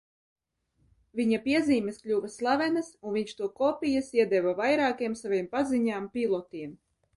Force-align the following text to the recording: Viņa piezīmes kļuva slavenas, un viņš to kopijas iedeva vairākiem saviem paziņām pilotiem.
Viņa 1.19 1.39
piezīmes 1.43 1.99
kļuva 2.05 2.31
slavenas, 2.37 2.89
un 3.09 3.15
viņš 3.19 3.35
to 3.41 3.51
kopijas 3.61 4.11
iedeva 4.21 4.57
vairākiem 4.63 5.17
saviem 5.23 5.55
paziņām 5.55 6.13
pilotiem. 6.19 6.77